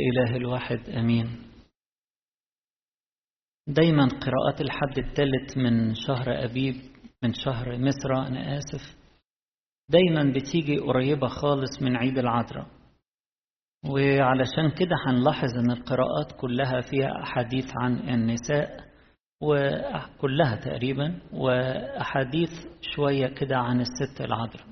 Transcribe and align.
الإله 0.00 0.36
الواحد 0.36 0.90
أمين. 0.90 1.42
دايما 3.68 4.08
قراءات 4.08 4.60
الحد 4.60 4.98
الثالث 4.98 5.56
من 5.56 5.94
شهر 5.94 6.44
أبيب 6.44 6.74
من 7.22 7.32
شهر 7.34 7.78
مصر 7.78 8.26
أنا 8.26 8.58
آسف 8.58 8.98
دايما 9.90 10.32
بتيجي 10.32 10.78
قريبة 10.78 11.28
خالص 11.28 11.82
من 11.82 11.96
عيد 11.96 12.18
العذراء. 12.18 12.66
وعلشان 13.90 14.70
كده 14.78 14.96
هنلاحظ 15.06 15.48
إن 15.58 15.70
القراءات 15.70 16.32
كلها 16.40 16.80
فيها 16.80 17.22
أحاديث 17.22 17.66
عن 17.76 18.08
النساء 18.08 18.88
وكلها 19.42 20.56
تقريبا 20.56 21.20
وأحاديث 21.32 22.50
شوية 22.94 23.26
كده 23.26 23.56
عن 23.56 23.80
الست 23.80 24.20
العذراء. 24.20 24.66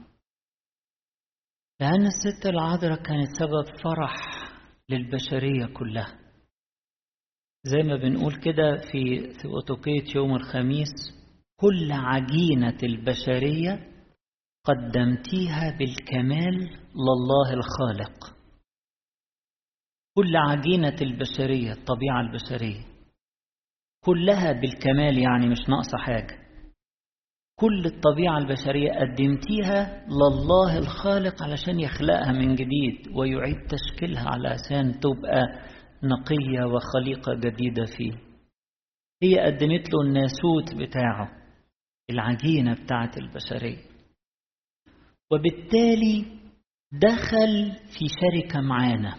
لأن 1.81 2.07
الست 2.07 2.47
العذراء 2.47 3.03
كانت 3.03 3.29
سبب 3.39 3.79
فرح 3.83 4.46
للبشرية 4.91 5.67
كلها. 5.67 6.19
زي 7.65 7.83
ما 7.83 7.97
بنقول 7.97 8.37
كده 8.37 8.77
في 8.93 9.33
ثيوتوكية 9.43 10.15
يوم 10.15 10.35
الخميس 10.37 10.91
كل 11.61 11.93
عجينة 11.93 12.79
البشرية 12.83 13.93
قدمتيها 14.65 15.71
بالكمال 15.79 16.55
لله 16.95 17.53
الخالق. 17.55 18.37
كل 20.15 20.37
عجينة 20.37 20.97
البشرية 21.01 21.73
الطبيعة 21.73 22.21
البشرية 22.21 22.85
كلها 24.05 24.53
بالكمال 24.53 25.19
يعني 25.19 25.49
مش 25.49 25.59
ناقصة 25.69 25.99
حاجة. 25.99 26.46
كل 27.61 27.87
الطبيعة 27.87 28.39
البشرية 28.39 28.93
قدمتيها 28.93 30.07
لله 30.09 30.79
الخالق 30.79 31.43
علشان 31.43 31.81
يخلقها 31.81 32.33
من 32.33 32.55
جديد 32.55 33.09
ويعيد 33.15 33.57
تشكيلها 33.67 34.29
علشان 34.31 35.01
تبقى 35.01 35.43
نقية 36.03 36.65
وخليقة 36.65 37.35
جديدة 37.35 37.85
فيه. 37.97 38.13
هي 39.23 39.41
قدمت 39.41 39.95
له 39.95 40.01
الناسوت 40.03 40.75
بتاعه 40.75 41.29
العجينة 42.11 42.75
بتاعت 42.85 43.19
البشرية. 43.19 43.85
وبالتالي 45.33 46.25
دخل 46.93 47.73
في 47.99 48.07
شركة 48.21 48.61
معانا. 48.61 49.15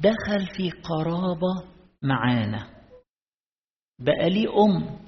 دخل 0.00 0.46
في 0.56 0.70
قرابة 0.70 1.74
معانا. 2.02 2.70
بقى 3.98 4.30
ليه 4.30 4.48
أم. 4.64 5.03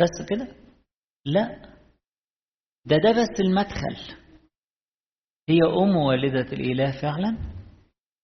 بس 0.00 0.28
كده؟ 0.28 0.48
لا. 1.26 1.62
ده 2.86 2.96
ده 2.96 3.10
بس 3.12 3.40
المدخل. 3.40 4.14
هي 5.48 5.58
أم 5.82 5.96
والدة 5.96 6.52
الإله 6.52 7.00
فعلا 7.02 7.36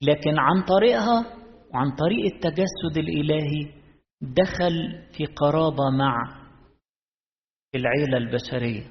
لكن 0.03 0.39
عن 0.39 0.63
طريقها 0.65 1.37
وعن 1.75 1.91
طريق 1.97 2.35
التجسد 2.35 2.97
الإلهي 2.99 3.73
دخل 4.23 5.03
في 5.17 5.25
قرابة 5.27 5.91
مع 5.99 6.41
العيلة 7.75 8.17
البشرية. 8.17 8.91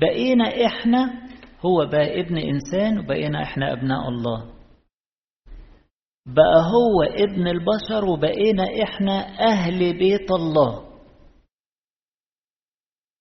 بقينا 0.00 0.44
إحنا 0.66 1.28
هو 1.66 1.86
بقى 1.86 2.20
ابن 2.20 2.38
إنسان 2.38 2.98
وبقينا 2.98 3.42
إحنا 3.42 3.72
أبناء 3.72 4.08
الله. 4.08 4.54
بقى 6.26 6.62
هو 6.74 7.02
ابن 7.02 7.48
البشر 7.48 8.04
وبقينا 8.04 8.64
إحنا 8.84 9.40
أهل 9.48 9.98
بيت 9.98 10.30
الله. 10.30 10.93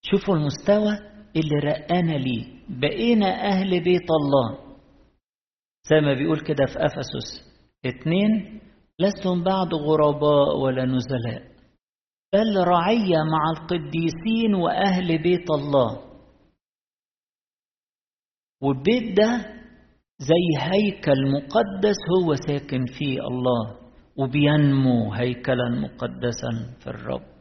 شوفوا 0.06 0.36
المستوى 0.36 0.92
اللي 1.36 1.56
رقانا 1.64 2.12
ليه. 2.18 2.46
بقينا 2.70 3.28
أهل 3.48 3.84
بيت 3.84 4.08
الله. 4.12 4.76
زي 5.90 6.02
ما 6.02 6.14
بيقول 6.14 6.40
كده 6.40 6.66
في 6.66 6.86
أفسس. 6.86 7.54
اتنين 7.86 8.60
لستم 9.00 9.44
بعد 9.44 9.74
غرباء 9.74 10.58
ولا 10.58 10.86
نزلاء 10.86 11.54
بل 12.34 12.58
رعية 12.68 13.18
مع 13.32 13.52
القديسين 13.58 14.56
وأهل 14.56 15.24
بيت 15.24 15.50
الله. 15.52 16.14
والبيت 18.62 19.18
ده 19.18 19.46
زي 20.20 20.46
هيكل 20.72 21.32
مقدس 21.32 21.98
هو 22.24 22.36
ساكن 22.36 22.86
فيه 22.86 23.20
الله 23.20 23.78
وبينمو 24.18 25.14
هيكلا 25.14 25.70
مقدسا 25.70 26.78
في 26.80 26.88
الرب. 26.88 27.33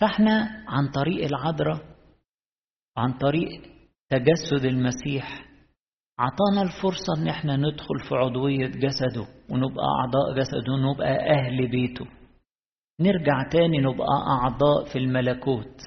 فاحنا 0.00 0.64
عن 0.68 0.88
طريق 0.94 1.24
العذراء 1.26 1.80
عن 2.96 3.12
طريق 3.12 3.62
تجسد 4.10 4.64
المسيح 4.64 5.44
عطانا 6.18 6.62
الفرصة 6.62 7.12
إن 7.22 7.28
إحنا 7.28 7.56
ندخل 7.56 7.98
في 8.08 8.14
عضوية 8.14 8.66
جسده 8.66 9.26
ونبقى 9.50 9.84
أعضاء 10.00 10.34
جسده 10.38 10.72
ونبقى 10.72 11.30
أهل 11.30 11.68
بيته. 11.70 12.06
نرجع 13.00 13.48
تاني 13.52 13.78
نبقى 13.78 14.16
أعضاء 14.26 14.84
في 14.92 14.98
الملكوت 14.98 15.80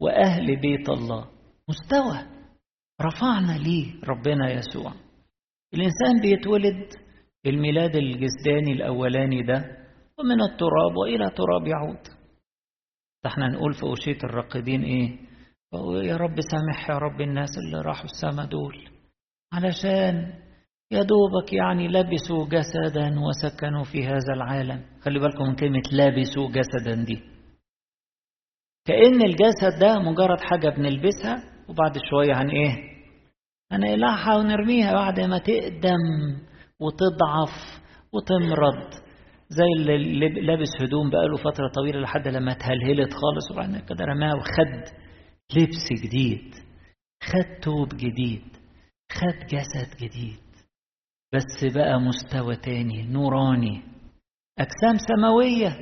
وأهل 0.00 0.60
بيت 0.60 0.88
الله. 0.88 1.24
مستوى 1.68 2.26
رفعنا 3.02 3.58
ليه 3.58 4.00
ربنا 4.04 4.50
يسوع. 4.52 4.92
الإنسان 5.74 6.20
بيتولد 6.22 6.88
الميلاد 7.46 7.96
الجسداني 7.96 8.72
الأولاني 8.72 9.42
ده 9.42 9.56
ومن 10.18 10.40
التراب 10.42 10.96
وإلى 10.96 11.30
تراب 11.30 11.66
يعود. 11.66 12.19
إحنا 13.26 13.48
نقول 13.48 13.74
في 13.74 13.82
أوشية 13.82 14.18
الراقدين 14.24 14.82
إيه؟ 14.82 15.18
يا 16.02 16.16
رب 16.16 16.34
سامح 16.40 16.90
يا 16.90 16.98
رب 16.98 17.20
الناس 17.20 17.48
اللي 17.58 17.80
راحوا 17.82 18.04
السما 18.04 18.44
دول. 18.44 18.88
علشان 19.52 20.32
يا 20.92 21.02
دوبك 21.02 21.52
يعني 21.52 21.88
لبسوا 21.88 22.46
جسدا 22.46 23.20
وسكنوا 23.20 23.84
في 23.84 24.06
هذا 24.06 24.32
العالم. 24.36 24.84
خلي 25.02 25.18
بالكم 25.18 25.44
من 25.44 25.54
كلمة 25.54 25.82
لبسوا 25.92 26.50
جسدا 26.50 27.04
دي. 27.04 27.22
كأن 28.86 29.22
الجسد 29.22 29.78
ده 29.80 29.98
مجرد 29.98 30.40
حاجة 30.40 30.68
بنلبسها 30.68 31.42
وبعد 31.68 31.98
شوية 32.10 32.42
هن 32.42 32.48
إيه؟ 32.50 32.76
هنقلعها 33.72 34.36
ونرميها 34.36 34.92
بعد 34.92 35.20
ما 35.20 35.38
تقدم 35.38 35.98
وتضعف 36.80 37.80
وتمرض. 38.12 39.09
زي 39.50 39.82
اللي 39.82 40.28
لابس 40.28 40.68
هدوم 40.82 41.10
بقاله 41.10 41.36
فترة 41.36 41.68
طويلة 41.68 42.00
لحد 42.00 42.28
لما 42.28 42.52
اتهلهلت 42.52 43.12
خالص 43.12 43.50
وبعدين 43.50 43.78
كده 43.80 44.04
رماها 44.04 44.34
وخد 44.34 44.94
لبس 45.56 46.02
جديد 46.04 46.54
خد 47.22 47.60
توب 47.62 47.88
جديد 47.88 48.42
خد 49.12 49.46
جسد 49.46 49.96
جديد. 50.00 50.38
بس 51.34 51.74
بقى 51.74 52.00
مستوى 52.00 52.56
تاني 52.56 53.02
نوراني. 53.06 53.82
أجسام 54.58 54.96
سماوية 55.08 55.76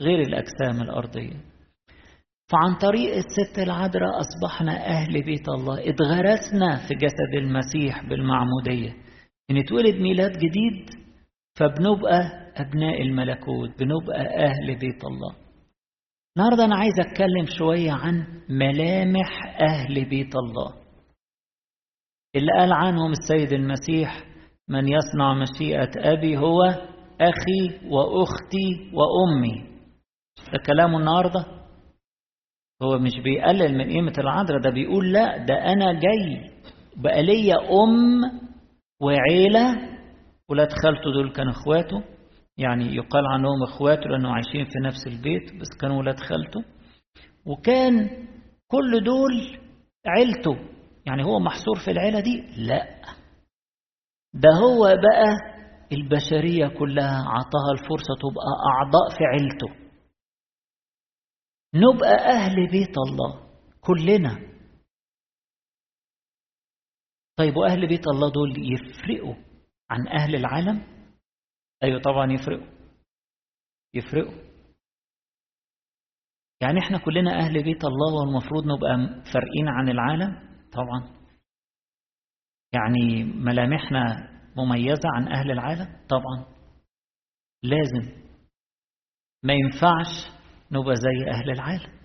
غير 0.00 0.20
الأجسام 0.20 0.82
الأرضية. 0.82 1.40
فعن 2.52 2.74
طريق 2.80 3.14
الست 3.16 3.58
العذراء 3.58 4.20
أصبحنا 4.20 4.86
أهل 4.86 5.22
بيت 5.24 5.48
الله 5.48 5.88
اتغرسنا 5.90 6.88
في 6.88 6.94
جسد 6.94 7.34
المسيح 7.38 8.02
بالمعمودية. 8.08 8.94
نتولد 9.50 9.94
ميلاد 9.94 10.32
جديد 10.32 10.90
فبنبقى 11.58 12.41
أبناء 12.56 13.02
الملكوت 13.02 13.70
بنبقى 13.78 14.20
أهل 14.44 14.66
بيت 14.78 15.04
الله. 15.04 15.36
النهاردة 16.36 16.64
أنا 16.64 16.76
عايز 16.76 16.92
أتكلم 17.00 17.46
شوية 17.58 17.92
عن 17.92 18.26
ملامح 18.48 19.56
أهل 19.62 20.04
بيت 20.08 20.36
الله. 20.36 20.74
اللي 22.36 22.52
قال 22.58 22.72
عنهم 22.72 23.10
السيد 23.12 23.52
المسيح 23.52 24.24
من 24.68 24.88
يصنع 24.88 25.34
مشيئة 25.34 25.90
أبي 26.12 26.38
هو 26.38 26.62
أخي 27.20 27.86
وأختي 27.88 28.90
وأمي. 28.94 29.72
ده 30.52 30.58
كلامه 30.66 30.98
النهاردة؟ 30.98 31.44
هو 32.82 32.98
مش 32.98 33.12
بيقلل 33.24 33.78
من 33.78 33.84
قيمة 33.90 34.12
العذراء 34.18 34.60
ده 34.60 34.70
بيقول 34.70 35.12
لا 35.12 35.36
ده 35.46 35.54
أنا 35.54 35.92
جاي 35.92 36.50
بقى 36.96 37.22
ليا 37.22 37.56
أم 37.56 38.20
وعيلة 39.02 39.88
ولاد 40.50 40.68
خالته 40.82 41.12
دول 41.14 41.32
كانوا 41.32 41.52
إخواته. 41.52 42.02
يعني 42.62 42.96
يقال 42.96 43.26
عنهم 43.26 43.62
إخواته 43.62 44.02
لأنه 44.10 44.34
عايشين 44.34 44.64
في 44.64 44.78
نفس 44.84 45.06
البيت 45.06 45.52
بس 45.60 45.68
كانوا 45.80 45.98
ولاد 45.98 46.20
خالته. 46.20 46.64
وكان 47.46 48.08
كل 48.68 49.04
دول 49.04 49.58
عيلته. 50.06 50.56
يعني 51.06 51.24
هو 51.24 51.38
محصور 51.40 51.78
في 51.84 51.90
العيلة 51.90 52.20
دي؟ 52.20 52.40
لا. 52.56 53.02
ده 54.34 54.50
هو 54.50 54.80
بقى 54.84 55.52
البشرية 55.92 56.68
كلها 56.78 57.24
عطاها 57.28 57.72
الفرصة 57.72 58.14
تبقى 58.20 58.52
أعضاء 58.74 59.08
في 59.18 59.24
عيلته. 59.24 59.68
نبقى 61.74 62.14
أهل 62.30 62.70
بيت 62.70 62.94
الله 62.98 63.50
كلنا. 63.80 64.52
طيب 67.36 67.56
وأهل 67.56 67.88
بيت 67.88 68.06
الله 68.08 68.30
دول 68.32 68.72
يفرقوا 68.72 69.34
عن 69.90 70.08
أهل 70.08 70.34
العالم؟ 70.36 70.82
أيوة 71.82 72.00
طبعا 72.00 72.32
يفرقوا. 72.32 72.66
يفرقوا. 73.94 74.52
يعني 76.60 76.78
إحنا 76.78 76.98
كلنا 76.98 77.38
أهل 77.38 77.62
بيت 77.62 77.84
الله 77.84 78.14
والمفروض 78.20 78.64
نبقى 78.66 79.22
فارقين 79.32 79.68
عن 79.68 79.88
العالم؟ 79.88 80.58
طبعا. 80.72 81.22
يعني 82.72 83.24
ملامحنا 83.24 84.28
مميزة 84.56 85.08
عن 85.16 85.28
أهل 85.28 85.50
العالم؟ 85.50 86.06
طبعا. 86.08 86.44
لازم. 87.62 88.22
ما 89.42 89.52
ينفعش 89.52 90.40
نبقى 90.72 90.94
زي 90.96 91.30
أهل 91.30 91.50
العالم. 91.50 92.02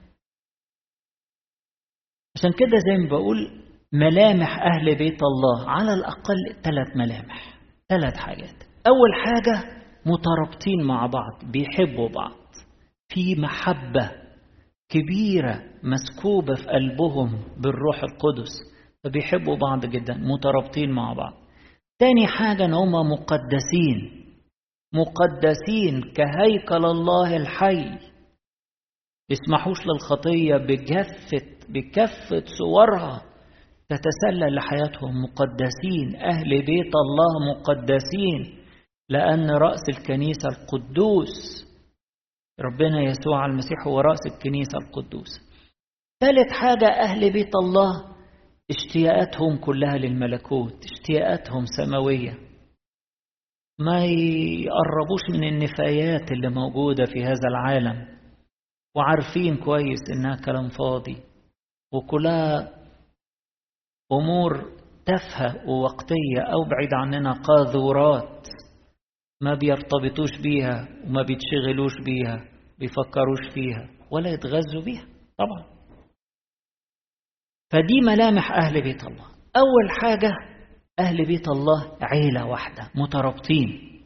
عشان 2.35 2.51
كده 2.51 2.77
زي 2.87 2.97
ما 3.03 3.09
بقول 3.09 3.63
ملامح 3.93 4.49
أهل 4.59 4.97
بيت 4.97 5.19
الله 5.23 5.69
على 5.69 5.93
الأقل 5.93 6.61
ثلاث 6.63 6.97
ملامح 6.97 7.59
ثلاث 7.89 8.17
حاجات. 8.17 8.66
أول 8.87 9.13
حاجة 9.25 9.77
مترابطين 10.05 10.83
مع 10.83 11.05
بعض 11.05 11.51
بيحبوا 11.51 12.09
بعض. 12.09 12.31
في 13.13 13.35
محبة 13.35 14.11
كبيرة 14.89 15.63
مسكوبة 15.83 16.55
في 16.55 16.67
قلبهم 16.67 17.39
بالروح 17.57 18.03
القدس 18.03 18.49
فبيحبوا 19.03 19.57
بعض 19.57 19.85
جدا 19.85 20.13
مترابطين 20.13 20.91
مع 20.91 21.13
بعض. 21.13 21.33
تاني 21.99 22.27
حاجة 22.27 22.65
إن 22.65 22.73
هم 22.73 22.91
مقدسين. 22.91 24.25
مقدسين 24.93 26.01
كهيكل 26.01 26.85
الله 26.85 27.37
الحي. 27.37 27.97
يسمحوش 29.29 29.77
للخطية 29.87 30.57
بجفة 30.57 31.47
بكفة 31.69 32.43
صورها 32.57 33.21
تتسلل 33.89 34.55
لحياتهم. 34.55 35.23
مقدسين 35.23 36.15
أهل 36.15 36.49
بيت 36.49 36.93
الله 36.95 37.55
مقدسين. 37.55 38.56
لأن 39.09 39.51
رأس 39.51 39.89
الكنيسة 39.89 40.49
القدوس 40.49 41.67
ربنا 42.59 43.01
يسوع 43.01 43.45
المسيح 43.45 43.87
هو 43.87 43.99
رأس 43.99 44.19
الكنيسة 44.25 44.77
القدوس. 44.77 45.29
ثالث 46.21 46.51
حاجة 46.51 46.87
أهل 46.87 47.33
بيت 47.33 47.55
الله 47.55 48.15
اشتياقاتهم 48.69 49.57
كلها 49.57 49.97
للملكوت 49.97 50.85
اشتياقاتهم 50.85 51.65
سماوية. 51.65 52.37
ما 53.79 54.05
يقربوش 54.05 55.21
من 55.29 55.43
النفايات 55.43 56.31
اللي 56.31 56.49
موجودة 56.49 57.05
في 57.05 57.23
هذا 57.23 57.47
العالم. 57.47 58.17
وعارفين 58.95 59.57
كويس 59.57 59.99
إنها 60.09 60.35
كلام 60.45 60.69
فاضي. 60.69 61.17
وكلها 61.93 62.73
أمور 64.11 64.71
تافهة 65.05 65.69
ووقتية 65.69 66.41
أو 66.53 66.63
بعيد 66.63 66.93
عننا 66.93 67.33
قاذورات. 67.33 68.47
ما 69.41 69.53
بيرتبطوش 69.53 70.37
بيها 70.43 70.87
وما 71.05 71.21
بيتشغلوش 71.21 71.93
بيها 72.05 72.57
بيفكروش 72.79 73.53
فيها 73.53 73.89
ولا 74.11 74.29
يتغذوا 74.29 74.81
بيها. 74.81 75.05
طبعا. 75.37 75.65
فدي 77.71 78.01
ملامح 78.05 78.51
أهل 78.51 78.81
بيت 78.81 79.03
الله. 79.03 79.25
أول 79.55 80.01
حاجة 80.01 80.31
أهل 80.99 81.25
بيت 81.25 81.47
الله 81.47 81.97
عيلة 82.01 82.45
واحدة 82.45 82.91
مترابطين. 82.95 84.01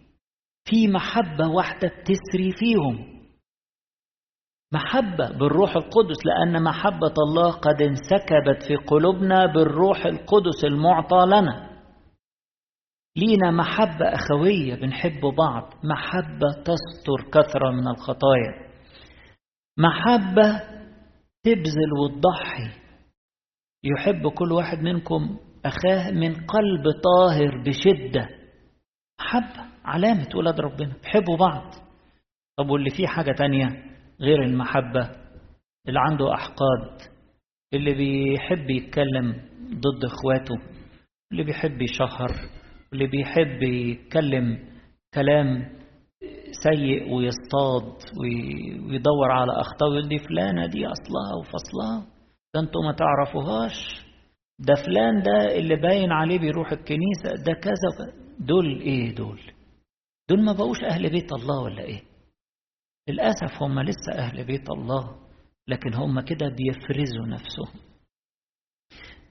في 0.66 0.88
محبة 0.88 1.48
واحدة 1.48 1.88
بتسري 1.88 2.52
فيهم. 2.52 3.22
محبة 4.74 5.32
بالروح 5.32 5.76
القدس 5.76 6.18
لأن 6.26 6.64
محبة 6.64 7.14
الله 7.28 7.52
قد 7.52 7.82
انسكبت 7.82 8.64
في 8.68 8.76
قلوبنا 8.76 9.46
بالروح 9.46 10.06
القدس 10.06 10.64
المعطى 10.64 11.26
لنا. 11.26 11.71
لينا 13.18 13.52
محبة 13.52 14.06
أخوية 14.06 14.76
بنحب 14.76 15.22
بعض. 15.38 15.74
محبة 15.84 16.52
تستر 16.52 17.30
كثرة 17.32 17.72
من 17.72 17.88
الخطايا. 17.88 18.72
محبة 19.80 20.60
تبذل 21.44 21.94
وتضحي. 22.04 22.82
يحب 23.84 24.28
كل 24.28 24.52
واحد 24.52 24.78
منكم 24.78 25.38
أخاه 25.66 26.12
من 26.12 26.34
قلب 26.34 26.84
طاهر 27.04 27.64
بشدة. 27.66 28.30
محبة 29.22 29.66
علامة 29.86 30.30
ولاد 30.36 30.60
ربنا. 30.60 30.94
بيحبوا 31.04 31.38
بعض. 31.38 31.74
طب 32.58 32.70
واللي 32.70 32.90
فيه 32.90 33.08
حاجة 33.08 33.32
تانية 33.32 33.84
غير 34.22 34.44
المحبة؟ 34.44 35.10
اللي 35.88 36.00
عنده 36.00 36.34
أحقاد. 36.34 37.02
اللي 37.74 37.94
بيحب 37.94 38.70
يتكلم 38.70 39.50
ضد 39.74 40.06
إخواته. 40.06 40.56
اللي 41.32 41.44
بيحب 41.44 41.82
يشهر. 41.82 42.61
اللي 42.94 43.08
بيحب 43.08 43.64
يتكلم 43.64 44.70
كلام 45.14 45.82
سيء 46.64 47.14
ويصطاد 47.14 47.94
ويدور 48.20 49.32
على 49.32 49.52
أخطاء 49.52 49.90
ويقول 49.90 50.10
دي 50.10 50.18
فلانة 50.20 50.66
دي 50.68 50.86
أصلها 50.88 51.36
وفصلها. 51.40 52.08
ده 52.54 52.60
أنتوا 52.60 52.82
ما 52.84 52.92
تعرفوهاش. 52.94 54.06
ده 54.60 54.74
فلان 54.86 55.22
ده 55.24 55.56
اللي 55.58 55.76
باين 55.76 56.12
عليه 56.12 56.40
بيروح 56.40 56.72
الكنيسة. 56.72 57.44
ده 57.46 57.54
كذا 57.54 58.14
دول 58.40 58.82
إيه 58.82 59.16
دول؟ 59.16 59.42
دول 60.30 60.44
ما 60.46 60.54
بقوش 60.54 60.84
أهل 60.84 61.10
بيت 61.10 61.34
الله 61.34 61.62
ولا 61.64 61.82
إيه؟ 61.84 62.02
للأسف 63.10 63.64
هم 63.64 63.80
لسه 63.80 64.14
أهل 64.18 64.46
بيت 64.46 64.70
الله 64.70 65.16
لكن 65.68 65.94
هم 65.94 66.20
كده 66.22 66.48
بيفرزوا 66.50 67.26
نفسهم. 67.28 67.82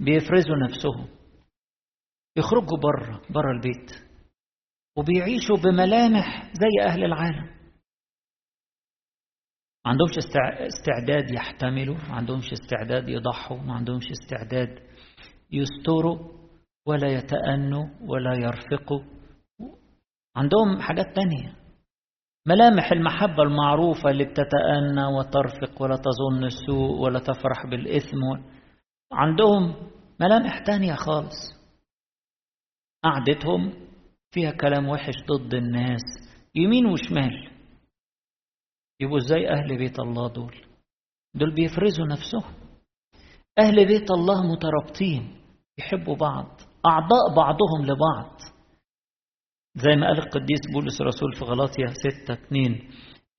بيفرزوا 0.00 0.56
نفسهم. 0.56 1.06
يخرجوا 2.36 2.78
بره 2.78 3.22
بره 3.30 3.52
البيت. 3.52 3.90
وبيعيشوا 4.96 5.56
بملامح 5.56 6.52
زي 6.52 6.88
أهل 6.88 7.04
العالم. 7.04 7.60
ما 9.84 9.90
عندهمش 9.90 10.18
استعداد 10.68 11.30
يحتملوا 11.30 11.96
ما 11.96 12.14
عندهمش 12.14 12.52
استعداد 12.52 13.08
يضحوا 13.08 13.56
ما 13.56 13.74
عندهمش 13.74 14.10
استعداد 14.10 14.78
يستروا 15.52 16.18
ولا 16.86 17.08
يتأنوا 17.08 17.86
ولا 18.00 18.34
يرفقوا. 18.34 19.00
عندهم 20.36 20.80
حاجات 20.80 21.06
تانية. 21.14 21.56
ملامح 22.46 22.92
المحبة 22.92 23.42
المعروفة 23.42 24.10
اللي 24.10 24.24
بتتأنى 24.24 25.04
وترفق 25.04 25.82
ولا 25.82 25.96
تظن 25.96 26.44
السوء 26.44 26.98
ولا 27.00 27.18
تفرح 27.18 27.66
بالإثم 27.70 28.18
عندهم 29.12 29.90
ملامح 30.20 30.58
تانية 30.58 30.94
خالص. 30.94 31.59
قعدتهم 33.04 33.72
فيها 34.30 34.50
كلام 34.50 34.88
وحش 34.88 35.14
ضد 35.32 35.54
الناس 35.54 36.02
يمين 36.54 36.86
وشمال. 36.86 37.50
يبقوا 39.00 39.18
إزاي 39.18 39.50
أهل 39.50 39.78
بيت 39.78 40.00
الله 40.00 40.28
دول؟ 40.28 40.56
دول 41.34 41.54
بيفرزوا 41.54 42.06
نفسهم. 42.06 42.54
أهل 43.58 43.86
بيت 43.86 44.10
الله 44.10 44.52
مترابطين 44.52 45.40
يحبوا 45.78 46.16
بعض 46.16 46.60
أعضاء 46.86 47.34
بعضهم 47.36 47.82
لبعض. 47.86 48.40
زي 49.76 49.96
ما 49.96 50.06
قال 50.06 50.18
القديس 50.18 50.60
بولس 50.74 51.00
الرسول 51.00 51.34
في 51.34 51.44
غلاطيا 51.44 51.86
6 51.86 52.32
2 52.32 52.90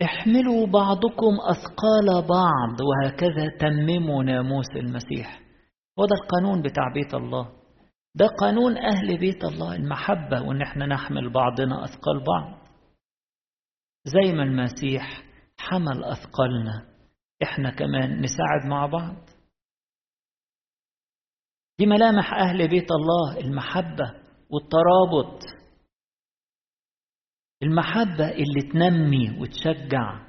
احملوا 0.03 0.67
بعضكم 0.67 1.33
أثقال 1.49 2.27
بعض 2.27 2.81
وهكذا 2.81 3.57
تمموا 3.59 4.23
ناموس 4.23 4.69
المسيح. 4.75 5.41
وده 5.97 6.15
القانون 6.23 6.61
بتاع 6.61 6.83
بيت 6.93 7.13
الله. 7.13 7.60
ده 8.15 8.27
قانون 8.27 8.77
أهل 8.77 9.17
بيت 9.17 9.43
الله 9.43 9.75
المحبة 9.75 10.41
وإن 10.41 10.61
إحنا 10.61 10.85
نحمل 10.85 11.29
بعضنا 11.33 11.83
أثقال 11.85 12.23
بعض. 12.23 12.61
زي 14.05 14.33
ما 14.33 14.43
المسيح 14.43 15.23
حمل 15.59 16.03
أثقالنا 16.03 16.87
إحنا 17.43 17.69
كمان 17.71 18.21
نساعد 18.21 18.65
مع 18.69 18.85
بعض. 18.85 19.15
دي 21.79 21.85
ملامح 21.85 22.33
أهل 22.33 22.67
بيت 22.67 22.87
الله 22.91 23.39
المحبة 23.39 24.21
والترابط. 24.49 25.41
المحبة 27.63 28.31
اللي 28.31 28.61
تنمي 28.73 29.39
وتشجع. 29.39 30.27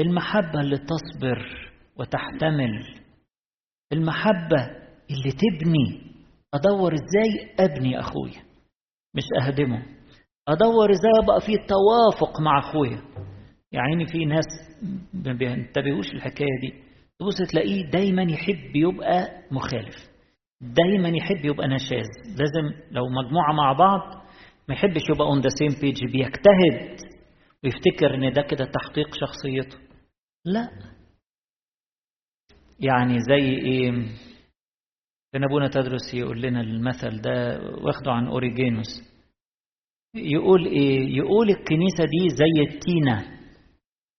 المحبة 0.00 0.60
اللي 0.60 0.78
تصبر 0.78 1.70
وتحتمل. 1.96 3.00
المحبة 3.92 4.62
اللي 5.10 5.32
تبني 5.32 6.15
أدور 6.54 6.94
إزاي 6.94 7.54
أبني 7.60 8.00
أخويا 8.00 8.42
مش 9.14 9.24
أهدمه. 9.42 9.82
أدور 10.48 10.90
إزاي 10.90 11.12
أبقى 11.24 11.40
في 11.40 11.52
توافق 11.56 12.40
مع 12.40 12.58
أخويا؟ 12.58 13.02
يعني 13.72 14.06
في 14.06 14.24
ناس 14.24 14.44
ما 15.14 15.32
بينتبهوش 15.32 16.12
الحكاية 16.14 16.60
دي. 16.60 16.82
تبص 17.18 17.50
تلاقيه 17.50 17.90
دايما 17.90 18.22
يحب 18.22 18.76
يبقى 18.76 19.42
مخالف. 19.50 19.94
دايما 20.60 21.08
يحب 21.08 21.44
يبقى 21.44 21.68
نشاز. 21.68 22.06
لازم 22.38 22.80
لو 22.90 23.02
مجموعة 23.08 23.52
مع 23.52 23.72
بعض 23.72 24.00
ما 24.68 24.74
يحبش 24.74 25.02
يبقى 25.14 25.26
on 25.26 25.40
the 25.40 25.48
same 25.58 25.80
page 25.80 26.04
بيجتهد 26.12 26.96
ويفتكر 27.64 28.14
إن 28.14 28.32
ده 28.32 28.42
كده 28.42 28.64
تحقيق 28.64 29.08
شخصيته. 29.14 29.78
لا. 30.44 30.68
يعني 32.80 33.18
زي 33.20 33.48
إيه؟ 33.48 33.90
كان 35.32 35.44
أبونا 35.44 35.68
تدرس 35.68 36.14
يقول 36.14 36.42
لنا 36.42 36.60
المثل 36.60 37.20
ده 37.20 37.58
واخده 37.60 38.12
عن 38.12 38.26
أوريجينوس. 38.26 39.02
يقول 40.14 40.66
إيه؟ 40.66 41.16
يقول 41.16 41.50
الكنيسة 41.50 42.04
دي 42.04 42.28
زي 42.36 42.74
التينة. 42.74 43.40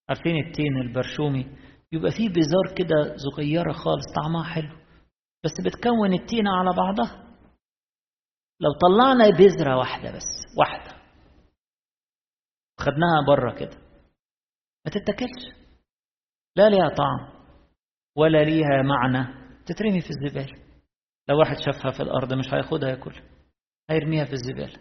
عارفين 0.09 0.35
التين 0.47 0.77
البرشومي؟ 0.77 1.57
يبقى 1.91 2.11
فيه 2.11 2.29
بزار 2.29 2.75
كده 2.77 3.15
صغيرة 3.17 3.71
خالص 3.73 4.05
طعمها 4.15 4.43
حلو. 4.43 4.75
بس 5.45 5.51
بتكون 5.65 6.13
التينة 6.13 6.49
على 6.59 6.73
بعضها. 6.77 7.23
لو 8.59 8.69
طلعنا 8.81 9.29
بذرة 9.29 9.77
واحدة 9.77 10.11
بس 10.15 10.57
واحدة. 10.59 10.97
خدناها 12.79 13.25
برة 13.27 13.55
كده. 13.59 13.77
ما 14.85 14.91
تتاكلش. 14.91 15.67
لا 16.55 16.69
ليها 16.69 16.89
طعم 16.89 17.43
ولا 18.17 18.43
ليها 18.43 18.81
معنى. 18.81 19.27
تترمي 19.65 20.01
في 20.01 20.09
الزبالة. 20.09 20.66
لو 21.29 21.39
واحد 21.39 21.55
شافها 21.65 21.91
في 21.91 22.03
الأرض 22.03 22.33
مش 22.33 22.45
هياخدها 22.53 22.89
ياكلها 22.89 23.21
هيرميها 23.89 24.25
في 24.25 24.33
الزبالة. 24.33 24.79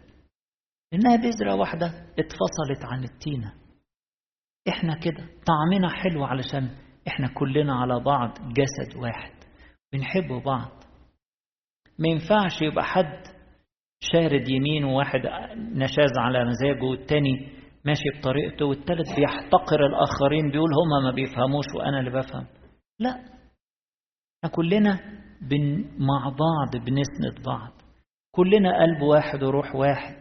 إنها 0.95 1.17
بذرة 1.17 1.55
واحدة 1.55 1.87
اتفصلت 2.19 2.85
عن 2.85 3.05
التينة. 3.05 3.53
إحنا 4.69 4.95
كده 4.95 5.29
طعمنا 5.47 5.89
حلو 5.89 6.25
علشان 6.25 6.71
إحنا 7.09 7.29
كلنا 7.35 7.75
على 7.81 8.01
بعض 8.01 8.31
جسد 8.39 8.97
واحد. 8.97 9.33
بنحب 9.93 10.43
بعض. 10.45 10.71
ما 11.99 12.09
ينفعش 12.09 12.63
يبقى 12.63 12.85
حد 12.85 13.23
شارد 14.13 14.49
يمين 14.49 14.85
وواحد 14.85 15.21
نشاز 15.57 16.19
على 16.19 16.45
مزاجه 16.45 16.85
والتاني 16.85 17.57
ماشي 17.85 18.11
بطريقته 18.19 18.65
والتالت 18.67 19.09
بيحتقر 19.17 19.87
الآخرين 19.87 20.51
بيقول 20.51 20.71
هما 20.75 21.11
ما 21.11 21.15
بيفهموش 21.15 21.65
وأنا 21.77 22.01
اللي 22.01 22.11
بفهم. 22.11 22.47
لا. 22.99 23.25
كلنا 24.55 25.01
بن 25.41 25.85
مع 25.99 26.29
بعض 26.29 26.85
بنسند 26.85 27.45
بعض. 27.47 27.73
كلنا 28.37 28.81
قلب 28.81 29.03
واحد 29.03 29.43
وروح 29.43 29.75
واحد. 29.75 30.17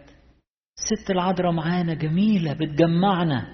الست 0.78 1.12
العذراء 1.12 1.52
معانا 1.52 1.94
جميلة 1.94 2.54
بتجمعنا 2.54 3.54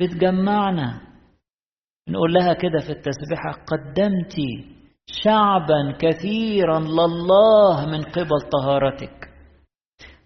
بتجمعنا. 0.00 1.00
نقول 2.08 2.32
لها 2.32 2.52
كده 2.52 2.78
في 2.86 2.92
التسبيحة 2.92 3.52
قدمت 3.66 4.36
شعبا 5.06 5.96
كثيرا 5.98 6.80
لله 6.80 7.86
من 7.86 8.02
قبل 8.02 8.40
طهارتك. 8.52 9.28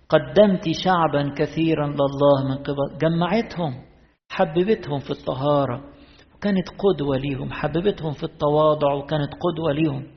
قدمت 0.09 0.65
شعبا 0.85 1.35
كثيرا 1.38 1.87
لله 1.87 2.49
من 2.49 2.57
قبل. 2.57 2.99
جمعتهم 2.99 3.73
حببتهم 4.31 4.99
في 4.99 5.11
الطهارة 5.11 5.85
وكانت 6.35 6.69
قدوة 6.69 7.17
ليهم 7.17 7.53
حببتهم 7.53 8.12
في 8.12 8.25
التواضع 8.25 8.93
وكانت 8.95 9.33
قدوة 9.35 9.73
ليهم. 9.73 10.16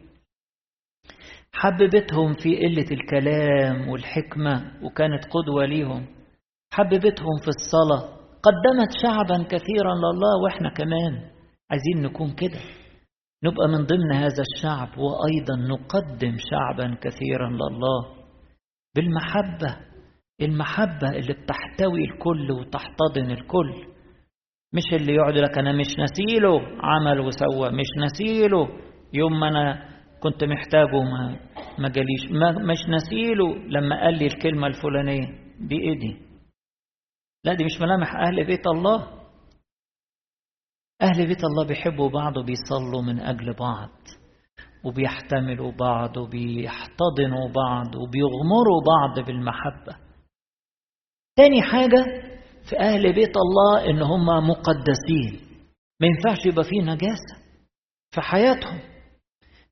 حببتهم 1.53 2.33
في 2.33 2.55
قلة 2.57 2.85
الكلام 2.91 3.89
والحكمة 3.89 4.71
وكانت 4.83 5.23
قدوة 5.25 5.65
ليهم. 5.65 6.05
حببتهم 6.73 7.37
في 7.41 7.47
الصلاة. 7.47 8.19
قدمت 8.43 8.91
شعبا 9.03 9.43
كثيرا 9.43 9.95
لله 9.95 10.43
وإحنا 10.43 10.69
كمان. 10.73 11.13
عايزين 11.71 12.01
نكون 12.01 12.31
كده. 12.31 12.59
نبقى 13.43 13.67
من 13.67 13.85
ضمن 13.85 14.11
هذا 14.13 14.43
الشعب 14.55 14.89
وأيضا 14.97 15.55
نقدم 15.55 16.35
شعبا 16.51 16.97
كثيرا 17.01 17.49
لله. 17.49 18.15
بالمحبة. 18.95 19.77
المحبة 20.41 21.09
اللي 21.09 21.33
بتحتوي 21.33 22.05
الكل 22.05 22.51
وتحتضن 22.51 23.31
الكل. 23.31 23.73
مش 24.73 24.93
اللي 24.93 25.13
يقعد 25.13 25.37
لك 25.37 25.57
أنا 25.57 25.71
مش 25.71 25.87
نسيله. 25.99 26.61
عمل 26.81 27.19
وسوى. 27.19 27.69
مش 27.71 27.87
نسيله. 28.03 28.67
يوم 29.13 29.39
ما 29.39 29.47
أنا 29.47 29.89
كنت 30.23 30.43
محتاجه 30.43 31.01
ما 31.03 31.39
ما 31.79 31.89
جاليش 31.89 32.31
ما 32.31 32.51
مش 32.51 32.77
نسيله 32.89 33.55
لما 33.55 34.01
قال 34.01 34.17
لي 34.19 34.25
الكلمة 34.25 34.67
الفلانية 34.67 35.27
دي 35.59 35.75
إيه 35.75 35.99
دي؟ 35.99 36.17
لا 37.45 37.53
دي 37.53 37.63
مش 37.65 37.81
ملامح 37.81 38.15
أهل 38.15 38.45
بيت 38.45 38.67
الله. 38.67 39.19
أهل 41.01 41.27
بيت 41.27 41.43
الله 41.43 41.67
بيحبوا 41.67 42.09
بعض 42.09 42.37
وبيصلوا 42.37 43.01
من 43.01 43.19
أجل 43.19 43.53
بعض 43.53 43.89
وبيحتملوا 44.85 45.71
بعض 45.71 46.17
وبيحتضنوا 46.17 47.49
بعض 47.55 47.95
وبيغمروا 47.95 48.81
بعض 48.87 49.25
بالمحبة. 49.25 49.95
تاني 51.35 51.61
حاجة 51.61 52.03
في 52.69 52.79
أهل 52.79 53.13
بيت 53.13 53.33
الله 53.37 53.89
إن 53.89 54.01
هم 54.01 54.25
مقدسين. 54.49 55.49
ما 56.01 56.07
ينفعش 56.07 56.45
يبقى 56.45 56.63
فيه 56.63 56.81
نجاسة 56.81 57.35
في 58.15 58.21
حياتهم. 58.21 58.79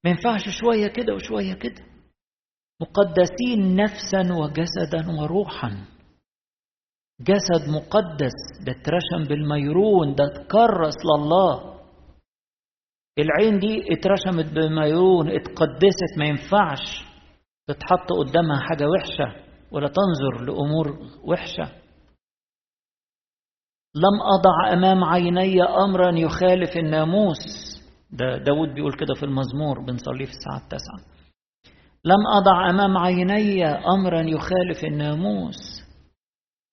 ما 0.08 0.12
ينفعش 0.12 0.50
شوية 0.60 0.88
كده 0.88 1.14
وشوية 1.14 1.54
كده. 1.54 1.86
مقدسين 2.82 3.76
نفسا 3.76 4.34
وجسدا 4.34 5.22
وروحا. 5.22 5.86
جسد 7.22 7.70
مقدس 7.70 8.38
ده 8.66 8.72
اترشم 8.72 9.30
بالميرون 9.30 10.16
ده 10.16 10.24
اتكرس 10.26 10.96
لله. 11.06 11.80
العين 13.20 13.60
دي 13.60 13.94
اترشمت 13.94 14.54
بالميرون 14.54 15.30
اتقدست 15.30 16.18
ما 16.18 16.26
ينفعش 16.26 17.04
تتحط 17.68 18.12
قدامها 18.20 18.60
حاجة 18.60 18.86
وحشة 18.90 19.44
ولا 19.72 19.88
تنظر 19.88 20.46
لأمور 20.46 21.00
وحشة. 21.24 21.72
لم 23.96 24.22
أضع 24.22 24.74
أمام 24.74 25.04
عيني 25.04 25.64
أمرا 25.64 26.20
يخالف 26.20 26.78
الناموس. 26.78 27.67
ده 28.12 28.38
داود 28.38 28.74
بيقول 28.74 28.94
كده 28.94 29.14
في 29.14 29.24
المزمور 29.24 29.80
بنصليه 29.80 30.26
في 30.26 30.32
الساعة 30.32 30.58
التاسعة. 30.58 31.18
لم 32.06 32.28
أضع 32.38 32.70
أمام 32.70 32.98
عيني 32.98 33.66
أمرا 33.66 34.22
يخالف 34.22 34.84
الناموس. 34.84 35.84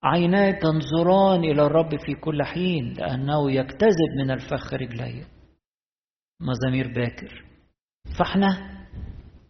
عيناي 0.05 0.53
تنظران 0.53 1.45
إلى 1.45 1.67
الرب 1.67 1.97
في 2.07 2.15
كل 2.15 2.43
حين 2.43 2.93
لأنه 2.93 3.51
يكتذب 3.53 4.11
من 4.19 4.31
الفخ 4.31 4.75
رجلي. 4.75 5.25
مزامير 6.41 6.93
باكر. 6.95 7.45
فإحنا 8.19 8.49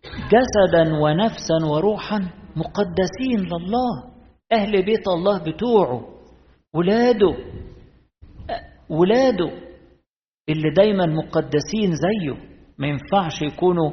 جسدا 0.04 0.94
ونفسا 0.98 1.66
وروحا 1.66 2.18
مقدسين 2.56 3.40
لله. 3.40 4.14
أهل 4.52 4.84
بيت 4.84 5.08
الله 5.08 5.38
بتوعه. 5.38 6.08
ولاده. 6.74 7.36
ولاده. 8.90 9.63
اللي 10.48 10.70
دايما 10.76 11.06
مقدسين 11.06 11.90
زيه 11.92 12.36
ما 12.78 12.86
ينفعش 12.86 13.42
يكونوا 13.42 13.90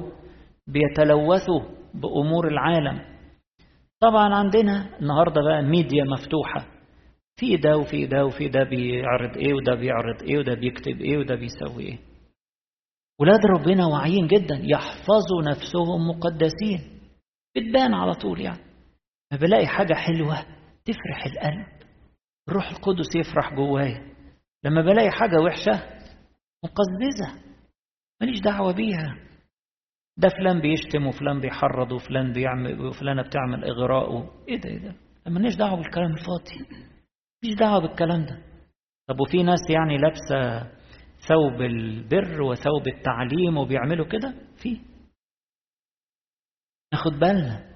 بيتلوثوا 0.67 1.61
بأمور 1.93 2.47
العالم. 2.47 3.01
طبعا 4.01 4.35
عندنا 4.35 4.99
النهاردة 4.99 5.41
بقى 5.41 5.61
ميديا 5.63 6.03
مفتوحة. 6.03 6.65
في 7.39 7.57
ده 7.57 7.77
وفي 7.77 8.05
ده 8.05 8.25
وفي 8.25 8.47
ده 8.49 8.63
بيعرض 8.63 9.37
إيه 9.37 9.53
وده 9.53 9.75
بيعرض 9.75 10.23
إيه 10.23 10.37
وده 10.37 10.53
بيكتب 10.53 11.01
إيه 11.01 11.17
وده 11.17 11.35
بيسوي 11.35 11.83
إيه. 11.83 11.99
ولاد 13.19 13.45
ربنا 13.45 13.85
واعيين 13.85 14.27
جدا 14.27 14.61
يحفظوا 14.63 15.41
نفسهم 15.43 16.07
مقدسين. 16.09 16.99
بتبان 17.55 17.93
على 17.93 18.13
طول 18.13 18.41
يعني. 18.41 18.59
ما 19.31 19.37
بلاقي 19.37 19.67
حاجة 19.67 19.93
حلوة 19.93 20.45
تفرح 20.85 21.25
القلب. 21.25 21.65
الروح 22.49 22.69
القدس 22.71 23.15
يفرح 23.15 23.53
جوايا. 23.53 24.03
لما 24.65 24.81
بلاقي 24.81 25.11
حاجة 25.11 25.41
وحشة 25.41 26.00
مقززة. 26.63 27.41
ماليش 28.21 28.39
دعوة 28.41 28.73
بيها. 28.73 29.17
ده 30.17 30.29
فلان 30.29 30.61
بيشتم 30.61 31.07
وفلان 31.07 31.39
بيحرض 31.39 31.91
وفلان 31.91 32.33
بيعمل 32.33 32.81
وفلانة 32.85 33.21
بتعمل 33.21 33.63
إغراء 33.65 34.13
و... 34.13 34.45
إيه 34.49 34.61
ده 34.61 34.69
إيه 34.69 34.77
ده. 34.79 34.95
مالناش 35.27 35.55
دعوة 35.55 35.75
بالكلام 35.81 36.11
الفاضي. 36.11 36.85
ماليش 37.43 37.59
دعوة 37.59 37.79
بالكلام 37.81 38.25
ده. 38.25 38.41
طب 39.09 39.19
وفي 39.19 39.43
ناس 39.43 39.59
يعني 39.69 39.97
لابسة 39.97 40.71
ثوب 41.27 41.61
البر 41.61 42.41
وثوب 42.41 42.87
التعليم 42.87 43.57
وبيعملوا 43.57 44.05
كده؟ 44.07 44.33
في. 44.61 44.81
ناخد 46.93 47.11
بالنا. 47.11 47.71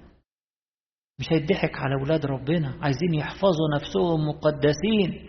مش 1.20 1.32
هيضحك 1.32 1.78
على 1.78 1.94
أولاد 2.00 2.26
ربنا. 2.26 2.68
عايزين 2.82 3.14
يحفظوا 3.14 3.74
نفسهم 3.74 4.28
مقدسين. 4.28 5.28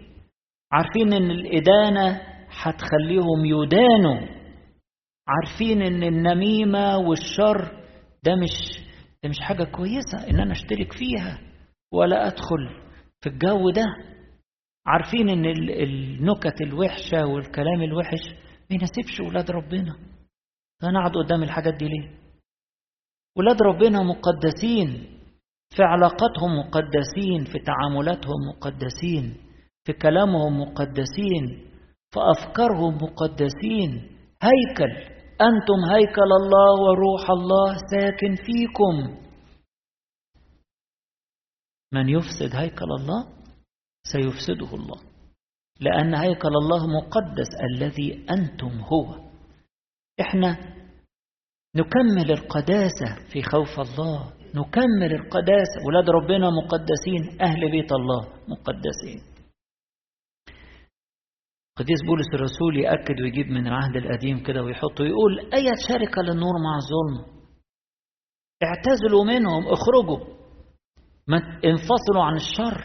عارفين 0.72 1.14
إن 1.14 1.32
الإدانة 1.32 2.37
هتخليهم 2.50 3.46
يدانوا. 3.46 4.28
عارفين 5.28 5.82
إن 5.82 6.04
النميمة 6.04 6.98
والشر 6.98 7.62
ده 8.24 8.36
مش 8.36 8.80
ده 9.24 9.30
مش 9.30 9.40
حاجة 9.40 9.64
كويسة 9.64 10.30
إن 10.30 10.40
أنا 10.40 10.52
أشترك 10.52 10.94
فيها 10.94 11.40
ولا 11.94 12.28
أدخل 12.28 12.70
في 13.22 13.30
الجو 13.30 13.70
ده. 13.70 13.86
عارفين 14.88 15.30
إن 15.30 15.46
النكت 15.46 16.62
الوحشة 16.62 17.26
والكلام 17.26 17.82
الوحش 17.82 18.30
ما 18.70 18.76
يناسبش 18.76 19.20
ولاد 19.20 19.52
ربنا. 19.52 19.96
فأنا 20.82 21.00
أقعد 21.00 21.12
قدام 21.26 21.44
الحاجات 21.44 21.74
دي 21.74 21.86
ليه؟ 21.86 22.18
ولاد 23.38 23.62
ربنا 23.62 24.04
مقدسين 24.04 25.18
في 25.76 25.84
علاقاتهم 25.84 26.60
مقدسين 26.60 27.46
في 27.46 27.60
تعاملاتهم 27.60 28.36
مقدسين 28.56 29.38
في 29.86 29.94
كلامهم 29.94 30.60
مقدسين. 30.62 31.67
في 32.12 32.20
أفكارهم 32.20 32.96
مقدسين. 32.96 34.18
هيكل. 34.42 35.18
أنتم 35.42 35.80
هيكل 35.92 36.32
الله 36.42 36.82
وروح 36.82 37.30
الله 37.30 37.78
ساكن 37.92 38.36
فيكم. 38.36 39.18
من 41.94 42.10
يفسد 42.10 42.56
هيكل 42.56 42.92
الله 43.00 43.28
سيفسده 44.04 44.76
الله. 44.76 45.00
لأن 45.80 46.16
هيكل 46.16 46.56
الله 46.64 46.88
مقدس 46.88 47.50
الذي 47.74 48.26
أنتم 48.32 48.80
هو. 48.80 49.16
إحنا 50.22 50.78
نكمل 51.76 52.32
القداسة 52.32 53.30
في 53.32 53.42
خوف 53.42 53.80
الله. 53.80 54.34
نكمل 54.56 55.14
القداسة. 55.14 55.86
ولاد 55.88 56.10
ربنا 56.10 56.50
مقدسين. 56.50 57.42
أهل 57.42 57.72
بيت 57.72 57.92
الله 57.92 58.28
مقدسين. 58.48 59.37
قديس 61.80 62.00
بولس 62.08 62.28
الرسول 62.34 62.78
يأكد 62.78 63.22
ويجيب 63.22 63.48
من 63.48 63.68
العهد 63.68 63.96
القديم 63.96 64.44
كده 64.44 64.64
ويحط 64.64 65.00
ويقول 65.02 65.40
أي 65.54 65.66
شركة 65.88 66.22
للنور 66.22 66.54
مع 66.64 66.76
الظلم؟ 66.78 67.38
اعتزلوا 68.64 69.24
منهم 69.24 69.64
اخرجوا. 69.68 70.38
انفصلوا 71.66 72.24
عن 72.24 72.36
الشر. 72.36 72.84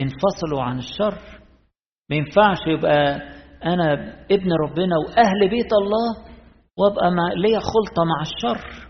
انفصلوا 0.00 0.62
عن 0.62 0.78
الشر. 0.78 1.18
ما 2.10 2.16
ينفعش 2.16 2.58
يبقى 2.66 3.16
أنا 3.64 3.92
ابن 4.30 4.52
ربنا 4.52 4.96
وأهل 4.98 5.50
بيت 5.50 5.72
الله 5.72 6.34
وأبقى 6.78 7.10
ليا 7.36 7.58
خلطة 7.58 8.04
مع 8.04 8.22
الشر. 8.22 8.88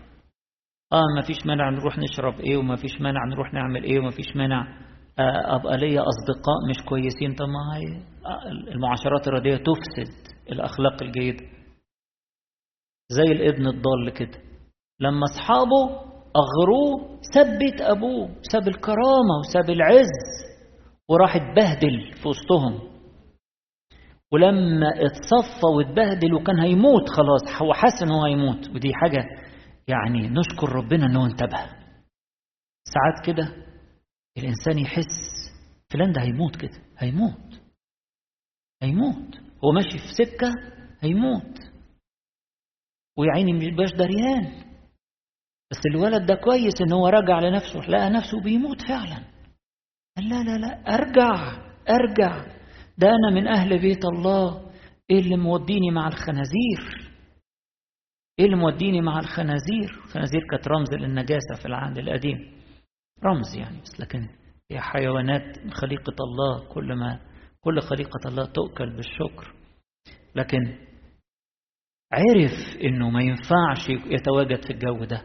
آه 0.93 1.03
ما 1.15 1.21
فيش 1.27 1.45
مانع 1.45 1.69
نروح 1.69 1.97
نشرب 1.97 2.39
إيه 2.39 2.57
وما 2.57 2.75
فيش 2.75 3.01
مانع 3.01 3.25
نروح 3.25 3.53
نعمل 3.53 3.83
إيه 3.83 3.99
وما 3.99 4.11
فيش 4.11 4.35
مانع. 4.35 4.84
آه 5.19 5.55
ابقى 5.55 5.77
ليا 5.77 6.01
أصدقاء 6.01 6.55
مش 6.69 6.85
كويسين. 6.89 7.35
طب 7.35 7.45
ما 7.45 7.77
هي 7.77 8.01
المعاشرات 8.73 9.27
الرديئه 9.27 9.57
تفسد 9.57 10.13
الأخلاق 10.51 11.03
الجيدة. 11.03 11.43
زي 13.11 13.23
الابن 13.31 13.67
الضال 13.67 14.09
كده. 14.13 14.39
لما 14.99 15.23
أصحابه 15.23 15.89
أغروه 16.35 17.19
ساب 17.33 17.59
بيت 17.59 17.81
أبوه 17.81 18.29
ساب 18.51 18.67
الكرامة 18.67 19.35
وساب 19.39 19.69
العز 19.69 20.45
وراح 21.09 21.35
اتبهدل 21.35 22.13
في 22.23 22.27
وسطهم. 22.27 22.95
ولما 24.33 24.87
اتصفى 24.89 25.65
واتبهدل 25.77 26.33
وكان 26.33 26.59
هيموت 26.59 27.09
خلاص 27.09 27.61
هو 27.61 27.73
حاسس 27.73 28.03
إن 28.03 28.09
هو 28.11 28.25
هيموت. 28.25 28.69
ودي 28.69 28.91
حاجة 28.93 29.25
يعني 29.87 30.27
نشكر 30.29 30.69
ربنا 30.75 31.05
إنه 31.05 31.25
انتبه. 31.25 31.57
ساعات 32.93 33.25
كده 33.25 33.64
الإنسان 34.37 34.79
يحس 34.79 35.51
فلان 35.93 36.11
ده 36.11 36.21
هيموت 36.21 36.55
كده 36.55 36.81
هيموت 36.97 37.61
هيموت. 38.83 39.35
هو 39.63 39.71
ماشي 39.71 39.97
في 39.97 40.13
سكة 40.23 40.51
هيموت. 41.01 41.59
ويعيني 43.17 43.53
مش 43.53 43.91
دريان. 43.97 44.65
بس 45.71 45.79
الولد 45.91 46.25
ده 46.25 46.35
كويس 46.35 46.81
إن 46.81 46.93
هو 46.93 47.07
رجع 47.07 47.39
لنفسه 47.39 47.79
لقى 47.79 48.09
نفسه 48.09 48.41
بيموت 48.43 48.81
فعلا. 48.87 49.23
لا 50.17 50.43
لا 50.43 50.57
لا 50.57 50.95
أرجع 50.95 51.57
أرجع. 51.89 52.45
ده 52.97 53.07
أنا 53.07 53.29
من 53.35 53.47
أهل 53.47 53.79
بيت 53.81 54.05
الله. 54.05 54.71
إيه 55.11 55.19
اللي 55.19 55.37
موديني 55.37 55.91
مع 55.91 56.07
الخنازير؟ 56.07 57.11
إيه 58.39 58.45
اللي 58.45 58.55
موديني 58.55 59.01
مع 59.01 59.19
الخنازير؟ 59.19 59.91
الخنازير 60.05 60.41
كانت 60.51 60.67
رمز 60.67 60.93
للنجاسة 60.93 61.55
في 61.61 61.65
العهد 61.65 61.97
القديم. 61.97 62.55
رمز 63.25 63.55
يعني. 63.57 63.81
بس 63.81 63.99
لكن 63.99 64.27
هي 64.71 64.79
حيوانات 64.79 65.65
من 65.65 65.71
خليقة 65.71 66.15
الله 66.19 66.67
كل 66.73 66.93
ما 66.93 67.19
كل 67.61 67.81
خليقة 67.81 68.19
الله 68.29 68.45
تؤكل 68.45 68.95
بالشكر. 68.95 69.53
لكن 70.35 70.59
عرف 72.13 72.77
إنه 72.83 73.09
ما 73.09 73.21
ينفعش 73.21 73.89
يتواجد 73.89 74.65
في 74.65 74.73
الجو 74.73 75.03
ده. 75.03 75.21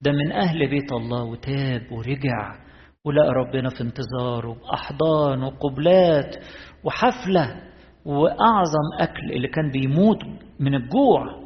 ده 0.00 0.12
من 0.12 0.32
أهل 0.32 0.68
بيت 0.70 0.92
الله 0.92 1.24
وتاب 1.24 1.92
ورجع 1.92 2.62
ولقى 3.04 3.28
ربنا 3.28 3.68
في 3.68 3.80
انتظاره 3.80 4.56
احضان 4.74 5.42
وقبلات 5.42 6.36
وحفلة 6.84 7.62
وأعظم 8.04 8.86
أكل 9.00 9.32
اللي 9.32 9.48
كان 9.48 9.70
بيموت 9.70 10.18
من 10.60 10.74
الجوع 10.74 11.42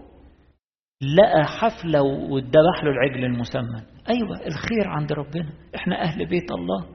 لقى 1.17 1.45
حفلة 1.45 2.03
واتذبح 2.03 2.85
له 2.85 2.91
العجل 2.91 3.25
المسمن. 3.25 3.96
أيوة 4.09 4.47
الخير 4.47 4.89
عند 4.89 5.13
ربنا. 5.13 5.53
إحنا 5.77 6.03
أهل 6.03 6.27
بيت 6.27 6.51
الله. 6.53 6.87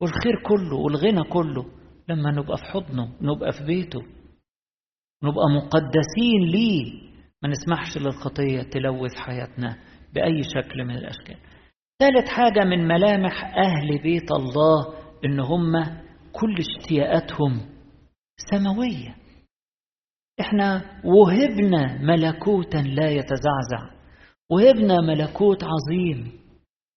والخير 0.00 0.42
كله 0.46 0.76
والغنى 0.76 1.24
كله. 1.24 1.64
لما 2.08 2.30
نبقى 2.30 2.56
في 2.56 2.64
حضنه 2.64 3.12
نبقى 3.20 3.52
في 3.52 3.64
بيته. 3.64 4.02
نبقى 5.24 5.44
مقدسين 5.56 6.40
ليه؟ 6.46 7.12
ما 7.42 7.48
نسمحش 7.48 7.98
للخطية 7.98 8.62
تلوث 8.62 9.14
حياتنا 9.16 9.78
بأي 10.14 10.42
شكل 10.42 10.84
من 10.84 10.96
الأشكال. 10.96 11.36
ثالث 11.98 12.28
حاجة 12.28 12.64
من 12.64 12.88
ملامح 12.88 13.44
أهل 13.56 14.02
بيت 14.02 14.32
الله 14.32 14.94
إن 15.24 15.40
هم 15.40 15.72
كل 16.32 16.54
اشتياقاتهم 16.58 17.60
سماوية. 18.50 19.16
إحنا 20.40 20.82
وهبنا 21.04 21.98
ملكوتا 22.02 22.78
لا 22.78 23.10
يتزعزع. 23.10 24.01
وهبنا 24.52 24.96
ملكوت 25.00 25.64
عظيم 25.64 26.32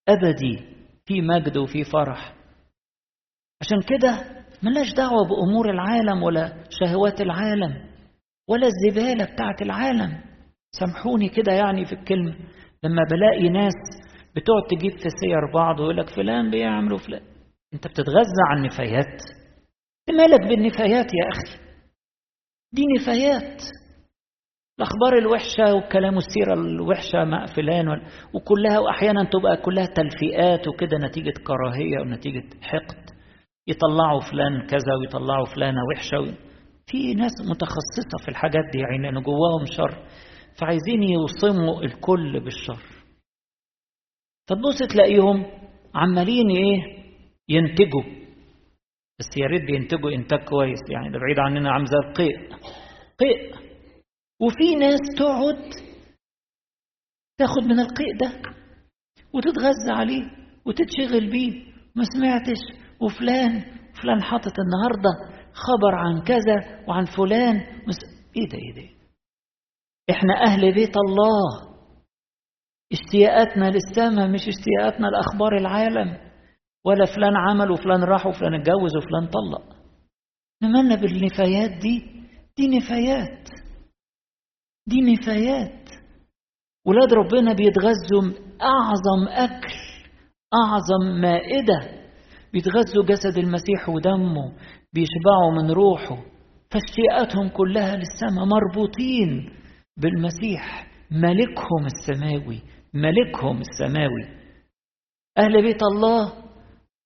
أبدي 0.09 0.59
في 1.05 1.21
مجد 1.21 1.57
وفي 1.57 1.83
فرح. 1.83 2.33
عشان 3.61 3.81
كده 3.81 4.25
ملاش 4.63 4.93
دعوة 4.93 5.27
بأمور 5.27 5.69
العالم 5.69 6.23
ولا 6.23 6.63
شهوات 6.69 7.21
العالم 7.21 7.89
ولا 8.49 8.67
الزبالة 8.67 9.25
بتاعت 9.33 9.61
العالم. 9.61 10.21
سامحوني 10.79 11.29
كده 11.29 11.51
يعني 11.51 11.85
في 11.85 11.93
الكلمة 11.93 12.35
لما 12.83 13.01
بلاقي 13.11 13.49
ناس 13.49 13.73
بتقعد 14.35 14.63
تجيب 14.69 14.91
في 14.91 15.09
سير 15.21 15.51
بعض 15.53 15.79
ويقول 15.79 15.97
لك 15.97 16.09
فلان 16.09 16.51
بيعمل 16.51 16.93
وفلان 16.93 17.21
انت 17.73 17.87
بتتغذى 17.87 18.41
على 18.49 18.59
النفايات 18.59 19.21
مالك 20.09 20.39
بالنفايات 20.47 21.05
يا 21.05 21.29
أخي؟ 21.31 21.57
دي 22.73 22.81
نفايات. 22.99 23.61
الأخبار 24.79 25.17
الوحشة 25.17 25.75
والكلام 25.75 26.15
والسيرة 26.15 26.53
الوحشة 26.53 27.23
مع 27.23 27.45
فلان 27.45 27.87
وكلها 28.33 28.79
وأحيانا 28.79 29.23
تبقى 29.23 29.57
كلها 29.57 29.85
تلفيقات 29.85 30.67
وكده 30.67 30.97
نتيجة 30.97 31.33
كراهية 31.47 31.99
ونتيجة 32.01 32.43
حقد. 32.61 33.05
يطلعوا 33.67 34.19
فلان 34.31 34.67
كذا 34.67 34.95
ويطلعوا 34.99 35.45
فلانة 35.45 35.79
وحشة 35.91 36.37
في 36.87 37.13
ناس 37.13 37.31
متخصصة 37.49 38.23
في 38.23 38.27
الحاجات 38.31 38.63
دي 38.73 38.79
يعني 38.79 38.97
لأن 38.97 39.23
جواهم 39.23 39.65
شر. 39.65 39.97
فعايزين 40.59 41.03
يوصموا 41.03 41.83
الكل 41.83 42.39
بالشر. 42.39 42.81
فتبص 44.47 44.93
تلاقيهم 44.93 45.45
عمالين 45.95 46.49
إيه؟ 46.49 47.05
ينتجوا. 47.49 48.03
بس 49.19 49.37
يا 49.37 49.47
ريت 49.47 49.61
بينتجوا 49.61 50.11
إنتاج 50.11 50.39
كويس 50.39 50.79
يعني 50.89 51.09
ده 51.11 51.19
بعيد 51.19 51.39
عننا 51.39 51.71
عم 51.71 51.85
زي 51.85 51.97
القيء. 52.09 52.37
قيء. 53.19 53.64
وفي 54.41 54.75
ناس 54.75 54.99
تقعد 55.17 55.69
تاخد 57.37 57.63
من 57.63 57.79
القيء 57.79 58.17
ده 58.19 58.55
وتتغذى 59.33 59.91
عليه 59.91 60.23
وتتشغل 60.65 61.31
بيه. 61.31 61.65
ما 61.95 62.03
سمعتش؟ 62.15 62.57
وفلان 63.01 63.61
فلان 64.01 64.23
حاطط 64.23 64.53
النهارده 64.59 65.09
خبر 65.53 65.95
عن 65.95 66.21
كذا 66.21 66.85
وعن 66.87 67.05
فلان. 67.05 67.55
مس... 67.87 67.97
إيه 68.37 68.49
ده 68.49 68.57
إيه 68.57 68.75
ده؟ 68.75 68.95
إحنا 70.09 70.33
أهل 70.47 70.73
بيت 70.73 70.97
الله. 70.97 71.75
اشتياقاتنا 72.91 73.71
للسماء 73.71 74.27
مش 74.27 74.47
اشتياقاتنا 74.47 75.07
لأخبار 75.07 75.57
العالم. 75.57 76.17
ولا 76.85 77.05
فلان 77.05 77.33
عمل 77.35 77.71
وفلان 77.71 78.03
راح 78.03 78.25
وفلان 78.25 78.53
اتجوز 78.53 78.95
وفلان 78.97 79.27
طلق. 79.27 79.75
نمنا 80.63 80.95
بالنفايات 80.95 81.71
دي. 81.71 82.25
دي 82.57 82.77
نفايات. 82.77 83.49
دي 84.87 85.01
نفايات. 85.01 85.89
ولاد 86.87 87.13
ربنا 87.13 87.53
بيتغذوا 87.53 88.45
أعظم 88.61 89.27
أكل 89.27 89.73
أعظم 90.53 91.21
مائدة. 91.21 92.05
بيتغذوا 92.53 93.05
جسد 93.05 93.37
المسيح 93.37 93.89
ودمه 93.89 94.53
بيشبعوا 94.93 95.51
من 95.57 95.71
روحه. 95.71 96.17
فاشتياقاتهم 96.71 97.49
كلها 97.49 97.95
للسماء 97.95 98.45
مربوطين 98.45 99.53
بالمسيح 99.97 100.87
ملكهم 101.11 101.85
السماوي 101.85 102.61
ملكهم 102.93 103.61
السماوي. 103.61 104.45
أهل 105.37 105.61
بيت 105.61 105.83
الله 105.83 106.33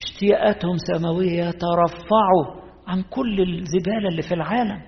اشتياقاتهم 0.03 0.77
سماوية 0.77 1.43
يترفعوا 1.43 2.61
عن 2.87 3.01
كل 3.01 3.41
الزبالة 3.41 4.07
اللي 4.11 4.21
في 4.21 4.33
العالم. 4.33 4.81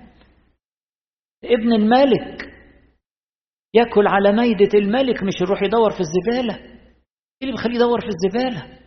ابن 1.44 1.74
الملك 1.74 2.51
ياكل 3.74 4.08
على 4.08 4.32
ميدة 4.32 4.78
الملك 4.80 5.24
مش 5.24 5.34
يروح 5.42 5.62
يدور 5.64 5.90
في 5.92 6.00
الزبالة. 6.00 6.56
إيه 6.56 7.42
اللي 7.42 7.52
بيخليه 7.52 7.76
يدور 7.76 8.00
في 8.02 8.08
الزبالة؟ 8.08 8.80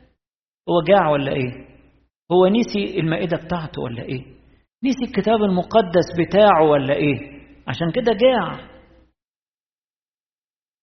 هو 0.68 0.82
جاع 0.88 1.10
ولا 1.10 1.32
إيه؟ 1.32 1.68
هو 2.32 2.46
نسي 2.46 3.00
المائدة 3.00 3.36
بتاعته 3.36 3.82
ولا 3.82 4.02
إيه؟ 4.02 4.20
نسي 4.84 5.04
الكتاب 5.08 5.42
المقدس 5.42 6.06
بتاعه 6.28 6.62
ولا 6.70 6.94
إيه؟ 6.94 7.18
عشان 7.68 7.90
كده 7.92 8.12
جاع. 8.12 8.70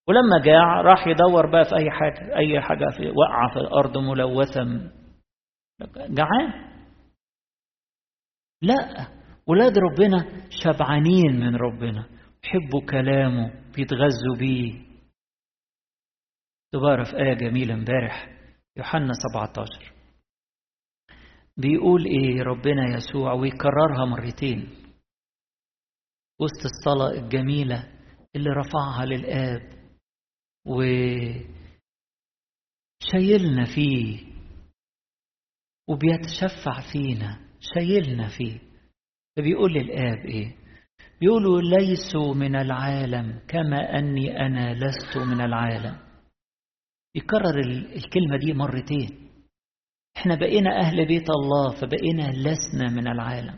ولما 0.07 0.39
جاع 0.45 0.81
راح 0.81 1.07
يدور 1.07 1.51
بقى 1.51 1.63
في 1.65 1.75
أي 1.75 1.91
حاجة 1.91 2.35
أي 2.37 2.61
حاجة 2.61 2.85
في 2.97 3.09
وقعة 3.09 3.53
في 3.53 3.59
الأرض 3.59 3.97
ملوثة 3.97 4.63
جعان. 5.95 6.71
لا 8.61 9.07
ولاد 9.47 9.77
ربنا 9.77 10.25
شبعانين 10.49 11.39
من 11.39 11.55
ربنا. 11.55 12.05
يحبوا 12.45 12.81
كلامه 12.91 13.71
بيتغذوا 13.75 14.35
بيه 14.39 14.91
تبارك 16.73 17.05
في 17.05 17.15
آية 17.17 17.33
جميلة 17.33 17.73
امبارح 17.73 18.27
يوحنا 18.77 19.13
17 19.33 19.93
بيقول 21.57 22.05
إيه 22.05 22.41
ربنا 22.43 22.95
يسوع؟ 22.97 23.33
ويكررها 23.33 24.05
مرتين. 24.05 24.69
وسط 26.39 26.65
الصلاة 26.65 27.11
الجميلة 27.23 27.99
اللي 28.35 28.49
رفعها 28.49 29.05
للآب 29.05 29.91
وشايلنا 30.67 31.45
فيه 33.75 34.31
وبيتشفع 35.89 36.91
فينا 36.93 37.49
شايلنا 37.75 38.27
فيه. 38.37 38.59
فبيقول 39.37 39.73
للآب 39.73 40.25
إيه؟ 40.25 40.55
بيقولوا 41.21 41.61
ليسوا 41.61 42.33
من 42.33 42.55
العالم 42.55 43.39
كما 43.47 43.99
أني 43.99 44.45
أنا 44.45 44.73
لست 44.73 45.17
من 45.17 45.41
العالم. 45.41 45.97
يكرر 47.15 47.59
الكلمة 47.95 48.37
دي 48.37 48.53
مرتين. 48.53 49.29
إحنا 50.17 50.35
بقينا 50.35 50.79
أهل 50.79 51.07
بيت 51.07 51.29
الله 51.29 51.69
فبقينا 51.81 52.31
لسنا 52.31 52.89
من 52.95 53.07
العالم. 53.07 53.55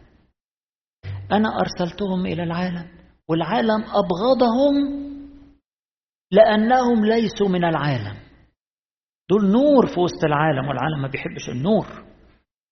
أنا 1.31 1.49
أرسلتهم 1.59 2.25
إلى 2.25 2.43
العالم 2.43 2.87
والعالم 3.29 3.83
أبغضهم 3.83 5.03
لأنهم 6.31 7.05
ليسوا 7.05 7.49
من 7.49 7.65
العالم. 7.65 8.17
دول 9.29 9.51
نور 9.51 9.87
في 9.93 9.99
وسط 9.99 10.23
العالم 10.23 10.67
والعالم 10.67 11.01
ما 11.01 11.07
بيحبش 11.07 11.49
النور. 11.49 11.85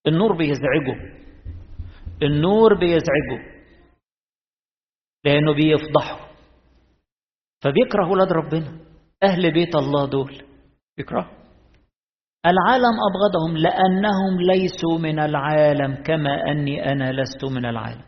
النور 0.08 0.38
بيزعجه. 0.38 1.21
النور 2.23 2.80
بيزعجه. 2.80 3.61
لأنه 5.25 5.53
بيفضحه. 5.53 6.19
فبيكره 7.63 8.10
ولاد 8.12 8.31
ربنا. 8.31 8.79
أهل 9.23 9.53
بيت 9.53 9.75
الله 9.75 10.05
دول 10.05 10.43
بيكره 10.97 11.29
العالم 12.45 12.95
أبغضهم 13.10 13.57
لأنهم 13.57 14.41
ليسوا 14.41 14.97
من 14.99 15.19
العالم 15.19 15.95
كما 16.03 16.51
أني 16.51 16.91
أنا 16.91 17.12
لست 17.12 17.45
من 17.45 17.65
العالم. 17.65 18.01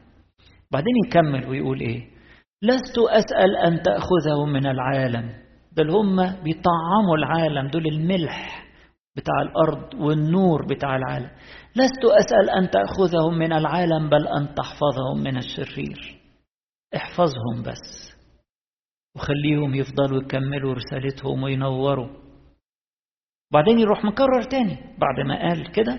بعدين 0.72 0.94
يكمل 1.08 1.50
ويقول 1.50 1.80
إيه؟ 1.80 2.02
لست 2.64 2.98
أسأل 2.98 3.56
أن 3.58 3.82
تأخذهم 3.82 4.50
من 4.54 4.66
العالم. 4.66 5.34
دول 5.72 5.90
هم 5.90 6.16
بيطعموا 6.16 7.18
العالم. 7.18 7.68
دول 7.68 7.88
الملح 7.88 8.66
بتاع 9.16 9.42
الأرض 9.42 9.94
والنور 9.94 10.66
بتاع 10.66 10.96
العالم. 10.96 11.30
لست 11.76 12.06
أسأل 12.06 12.50
أن 12.50 12.70
تأخذهم 12.70 13.38
من 13.38 13.54
العالم 13.54 14.10
بل 14.10 14.28
أن 14.28 14.56
تحفظهم 14.56 15.24
من 15.24 15.38
الشرير. 15.38 16.23
احفظهم 16.96 17.64
بس. 17.66 18.14
وخليهم 19.16 19.76
يفضلوا 19.76 20.24
يكملوا 20.24 20.74
رسالتهم 20.74 21.44
وينوروا. 21.44 22.24
بعدين 23.52 23.80
يروح 23.80 24.06
مكرر 24.06 24.44
تاني 24.44 24.76
بعد 24.76 25.26
ما 25.28 25.50
قال 25.50 25.72
كده. 25.72 25.94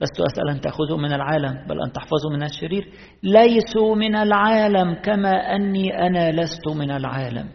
لست 0.00 0.20
أسأل 0.20 0.50
أن 0.50 0.60
تأخذهم 0.60 1.02
من 1.02 1.12
العالم 1.12 1.66
بل 1.66 1.82
أن 1.82 1.92
تحفظهم 1.92 2.32
من 2.32 2.42
الشرير. 2.42 2.92
ليسوا 3.22 3.94
من 3.94 4.14
العالم 4.14 4.94
كما 4.94 5.30
أني 5.30 6.06
أنا 6.06 6.32
لست 6.32 6.68
من 6.68 6.90
العالم. 6.90 7.48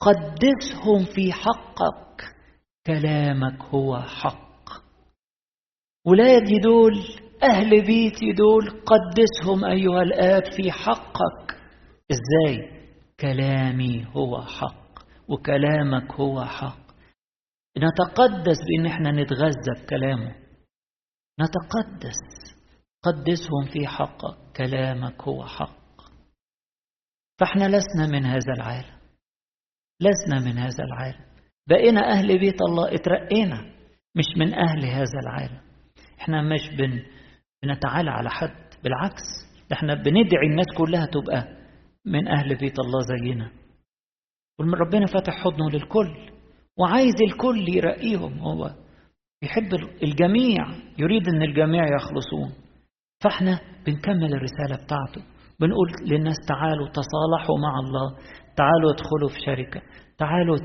قدسهم 0.00 1.04
في 1.14 1.32
حقك. 1.32 2.34
كلامك 2.86 3.62
هو 3.62 3.98
حق. 3.98 4.50
ولادي 6.06 6.58
دول 6.58 6.92
أهل 7.42 7.70
بيتي 7.86 8.32
دول 8.32 8.70
قدسهم 8.70 9.64
أيها 9.64 10.02
الآب 10.02 10.42
في 10.56 10.72
حقك. 10.72 11.56
إزاي؟ 12.10 12.80
كلامي 13.20 14.06
هو 14.06 14.42
حق 14.42 14.90
وكلامك 15.28 16.12
هو 16.12 16.44
حق. 16.44 16.90
نتقدس 17.78 18.56
بإن 18.68 18.86
إحنا 18.86 19.10
نتغذى 19.10 19.82
بكلامه. 19.82 20.34
نتقدس. 21.40 22.20
قدسهم 23.02 23.64
في 23.72 23.86
حقك 23.86 24.36
كلامك 24.56 25.22
هو 25.22 25.46
حق. 25.46 25.80
فإحنا 27.40 27.68
لسنا 27.68 28.06
من 28.12 28.24
هذا 28.24 28.52
العالم. 28.56 29.00
لسنا 30.00 30.40
من 30.40 30.58
هذا 30.58 30.84
العالم. 30.84 31.24
بقينا 31.68 32.00
أهل 32.12 32.38
بيت 32.38 32.62
الله 32.62 32.94
اترقينا 32.94 33.60
مش 34.16 34.24
من 34.36 34.54
أهل 34.54 34.84
هذا 34.84 35.18
العالم. 35.22 35.60
إحنا 36.20 36.42
مش 36.42 36.68
بن 36.78 37.02
بنتعالى 37.62 38.10
على 38.10 38.30
حد. 38.30 38.70
بالعكس 38.84 39.22
إحنا 39.72 39.94
بندعي 39.94 40.46
الناس 40.50 40.66
كلها 40.78 41.06
تبقى 41.06 41.48
من 42.06 42.28
أهل 42.28 42.56
بيت 42.56 42.78
الله 42.78 43.00
زينا. 43.00 43.50
ربنا 44.60 45.06
فتح 45.06 45.32
حضنه 45.44 45.70
للكل 45.70 46.30
وعايز 46.78 47.14
الكل 47.22 47.68
يرقيهم. 47.68 48.38
هو 48.38 48.70
يحب 49.42 49.74
الجميع 50.02 50.68
يريد 50.98 51.28
إن 51.28 51.42
الجميع 51.42 51.84
يخلصون. 51.84 52.52
فإحنا 53.24 53.60
بنكمل 53.86 54.34
الرسالة 54.34 54.84
بتاعته. 54.84 55.26
بنقول 55.60 55.88
للناس 56.06 56.36
تعالوا 56.48 56.88
تصالحوا 56.88 57.58
مع 57.62 57.78
الله. 57.78 58.16
تعالوا 58.56 58.90
ادخلوا 58.92 59.28
في 59.28 59.40
شركة. 59.46 59.82
تعالوا 60.18 60.58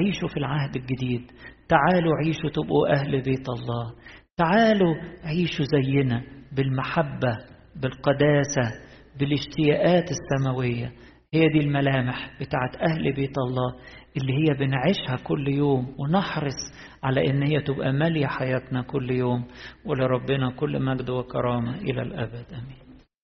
عيشوا 0.00 0.28
في 0.28 0.36
العهد 0.36 0.76
الجديد. 0.76 1.30
تعالوا 1.68 2.12
عيشوا 2.16 2.50
تبقوا 2.50 2.92
أهل 2.92 3.22
بيت 3.22 3.48
الله. 3.48 3.94
تعالوا 4.36 4.94
عيشوا 5.24 5.64
زينا 5.64 6.22
بالمحبة 6.52 7.38
بالقداسة 7.76 8.72
بالاشتياقات 9.18 10.04
السماوية. 10.10 10.92
هي 11.34 11.48
دي 11.48 11.58
الملامح 11.60 12.30
بتاعت 12.40 12.76
أهل 12.76 13.12
بيت 13.12 13.38
الله 13.38 13.74
اللي 14.16 14.32
هي 14.32 14.54
بنعيشها 14.58 15.16
كل 15.24 15.48
يوم 15.48 15.94
ونحرص 15.98 16.72
على 17.02 17.30
إن 17.30 17.42
هي 17.42 17.60
تبقى 17.60 17.92
مالية 17.92 18.26
حياتنا 18.26 18.82
كل 18.82 19.10
يوم. 19.10 19.44
ولربنا 19.84 20.50
كل 20.50 20.82
مجد 20.82 21.10
وكرامة 21.10 21.74
إلى 21.78 22.02
الأبد. 22.02 22.46
آمين. 22.52 22.83